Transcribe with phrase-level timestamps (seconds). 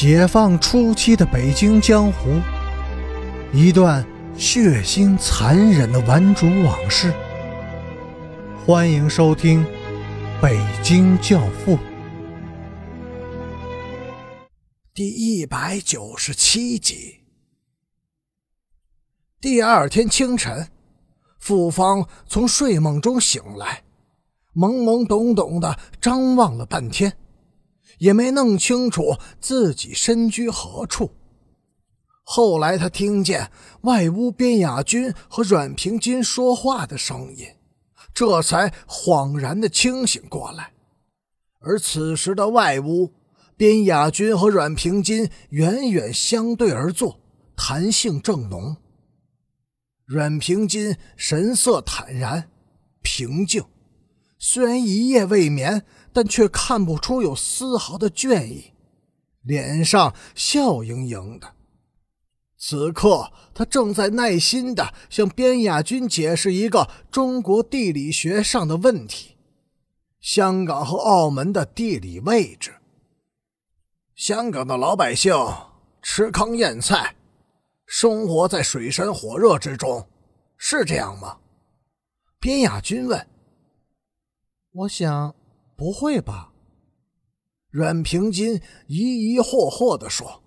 [0.00, 2.40] 解放初期的北京江湖，
[3.52, 7.12] 一段血腥残忍的顽主往事。
[8.64, 9.64] 欢迎收听
[10.40, 11.76] 《北京教父》
[14.94, 17.16] 第一百九十七集。
[19.40, 20.68] 第二天清晨，
[21.40, 23.82] 傅芳从睡梦中醒来，
[24.54, 27.12] 懵懵懂懂的张望了半天。
[27.98, 31.10] 也没弄清楚自己身居何处。
[32.22, 33.50] 后来他听见
[33.82, 37.46] 外屋边雅君和阮平金说话的声音，
[38.12, 40.72] 这才恍然的清醒过来。
[41.60, 43.14] 而此时的外屋，
[43.56, 47.18] 边雅君和阮平金远远相对而坐，
[47.56, 48.76] 谈性正浓。
[50.04, 52.50] 阮平金神色坦然、
[53.02, 53.64] 平静，
[54.38, 55.84] 虽然一夜未眠。
[56.18, 58.72] 但却看不出有丝毫的倦意，
[59.42, 61.54] 脸上笑盈盈的。
[62.56, 69.36] 此刻，他正在耐心的向边雅君解释一个中国地理学上的问题：
[70.18, 72.74] 香港和澳门的地理位置。
[74.16, 75.32] 香港的老百姓
[76.02, 77.14] 吃糠咽菜，
[77.86, 80.08] 生活在水深火热之中，
[80.56, 81.38] 是这样吗？
[82.40, 83.24] 边雅君问。
[84.72, 85.37] 我想。
[85.78, 86.52] 不会吧？
[87.70, 90.42] 阮平金疑疑惑惑地说：“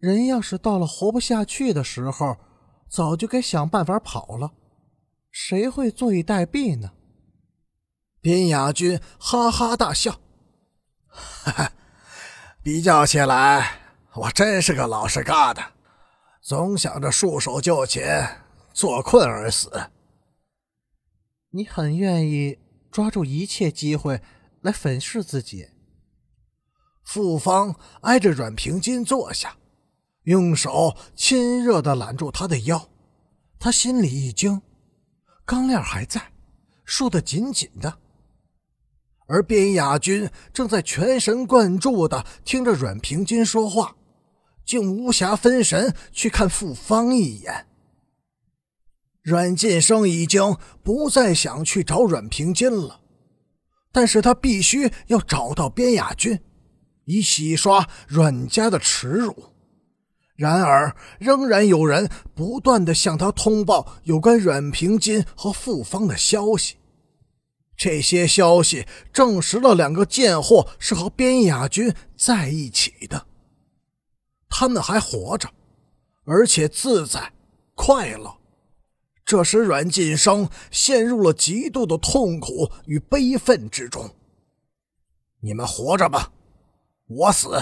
[0.00, 2.38] 人要是到了活不下去的时候，
[2.88, 4.54] 早就该想办法跑了，
[5.30, 6.92] 谁会坐以待毙呢？”
[8.22, 10.18] 边雅君哈哈大笑
[11.06, 11.72] ：“哈哈，
[12.62, 13.80] 比较起来，
[14.14, 15.62] 我真是个老实疙瘩，
[16.40, 18.02] 总想着束手就擒，
[18.72, 19.90] 坐困而死。
[21.50, 22.58] 你很愿意。”
[22.96, 24.22] 抓住一切机会
[24.62, 25.68] 来粉饰自己。
[27.04, 29.54] 傅芳挨着阮平金坐下，
[30.22, 32.88] 用手亲热的揽住他的腰。
[33.58, 34.62] 他心里一惊，
[35.44, 36.32] 钢链还在，
[36.86, 37.98] 束得紧紧的。
[39.26, 43.94] 而边雅君正在全神贯注的听着阮平金说话，
[44.64, 47.66] 竟无暇分神去看傅芳一眼。
[49.26, 53.00] 阮晋生已经不再想去找阮平金了，
[53.90, 56.38] 但是他必须要找到边雅君，
[57.06, 59.34] 以洗刷阮家的耻辱。
[60.36, 66.76] 然而，仍然有人不断的向他通报有关阮平金和傅芳的消息，
[67.76, 73.26] 这些消息证实了两个贱货是和边雅君在一起的，
[74.48, 75.50] 他们还活着，
[76.26, 77.32] 而且自在
[77.74, 78.32] 快乐。
[79.26, 84.08] 这使阮晋生陷入了极度的痛苦与悲愤之中。
[85.40, 86.32] 你们活着吧，
[87.08, 87.60] 我死。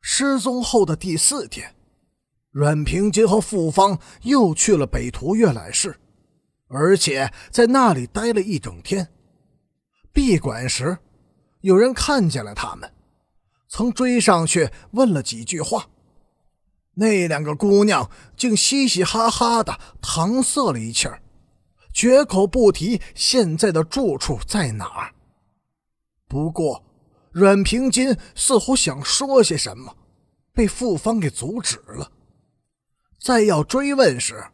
[0.00, 1.76] 失踪后的第四天，
[2.50, 5.96] 阮平金和傅芳又去了北图阅览室，
[6.66, 9.08] 而且在那里待了一整天。
[10.12, 10.98] 闭馆时，
[11.60, 12.92] 有人看见了他们，
[13.68, 15.88] 曾追上去问了几句话。
[16.94, 21.22] 那两个姑娘竟嘻嘻哈哈的搪塞了一气儿，
[21.94, 25.14] 绝口不提现在的住处在哪儿。
[26.28, 26.84] 不过，
[27.30, 29.96] 阮平金似乎想说些什么，
[30.52, 32.12] 被傅芳给阻止了。
[33.18, 34.44] 再要追问时，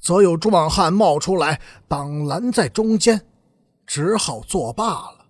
[0.00, 3.26] 则有壮汉冒出来挡拦在中间，
[3.86, 5.26] 只好作罢了。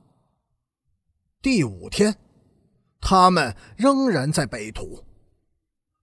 [1.43, 2.17] 第五天，
[3.01, 5.06] 他们仍然在北土。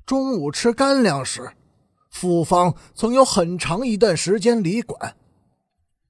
[0.05, 1.53] 中午吃干粮时，
[2.09, 5.15] 傅芳曾有很长一段时间离馆，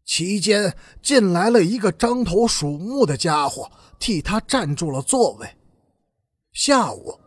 [0.03, 5.47] 期间进来了一个獐头鼠目的家伙，替他占住了座位。
[6.51, 7.19] 下午，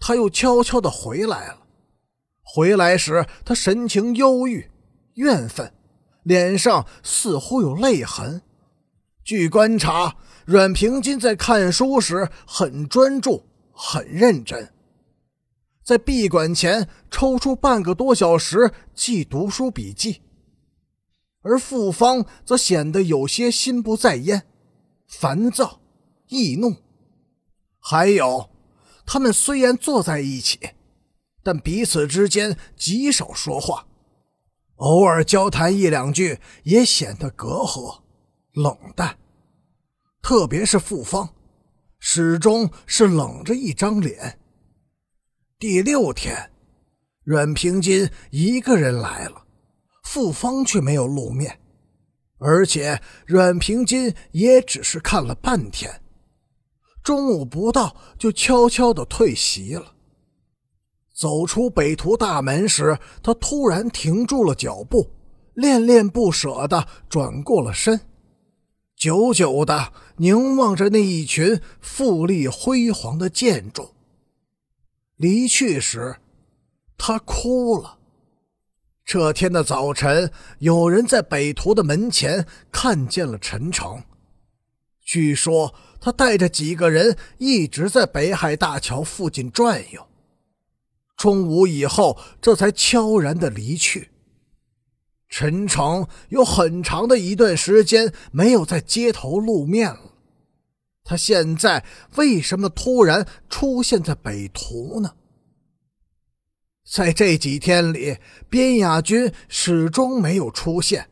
[0.00, 1.58] 他又悄悄地回来了。
[2.42, 4.68] 回来时，他神情忧郁、
[5.14, 5.72] 怨愤，
[6.24, 8.42] 脸上似乎有泪痕。
[9.24, 14.68] 据观察，阮平金在看书时很专注、很认真。
[15.84, 20.22] 在闭馆前抽出半个多小时记读书笔记，
[21.42, 24.46] 而傅芳则显得有些心不在焉、
[25.08, 25.80] 烦躁、
[26.28, 26.76] 易怒。
[27.80, 28.50] 还有，
[29.04, 30.60] 他们虽然坐在一起，
[31.42, 33.88] 但彼此之间极少说话，
[34.76, 38.02] 偶尔交谈一两句也显得隔阂、
[38.52, 39.18] 冷淡。
[40.22, 41.34] 特别是傅芳，
[41.98, 44.38] 始终是冷着一张脸。
[45.62, 46.50] 第六天，
[47.22, 49.44] 阮平金一个人来了，
[50.02, 51.60] 傅芳却没有露面，
[52.38, 56.02] 而且阮平金也只是看了半天。
[57.04, 59.94] 中午不到就悄悄的退席了。
[61.14, 65.12] 走出北图大门时，他突然停住了脚步，
[65.54, 68.00] 恋恋不舍的转过了身，
[68.96, 73.90] 久久的凝望着那一群富丽辉煌的建筑。
[75.16, 76.16] 离去时，
[76.96, 77.98] 他哭了。
[79.04, 84.04] 这天的早晨，有人在北图的门前看见了陈诚。
[85.00, 90.06] 据说他带着几个人一直在北海大桥附近转悠。
[91.16, 94.10] 中午以后，这才悄然的离去。
[95.28, 100.11] 陈诚有很长的一段时间没有在街头露面了。
[101.04, 101.84] 他现在
[102.16, 105.14] 为什么突然出现在北图呢？
[106.90, 108.18] 在这几天里，
[108.50, 111.08] 边雅军始终没有出现，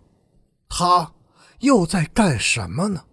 [0.68, 1.12] 他
[1.60, 3.04] 又在干什么呢？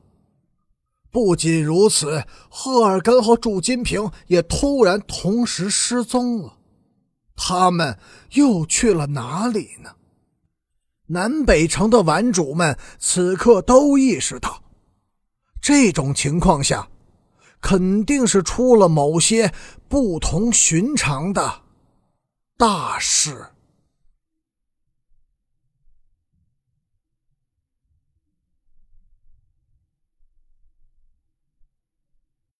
[1.10, 6.58] 不仅如此，赫尔根和祝金平也突然同时失踪了，
[7.36, 7.98] 他们
[8.34, 9.96] 又去了哪里呢？
[11.08, 14.62] 南北城的玩主们此刻都意识到，
[15.68, 16.88] 这种情况下，
[17.60, 19.52] 肯定是出了某些
[19.90, 21.64] 不同寻常的。
[22.58, 23.46] 大事。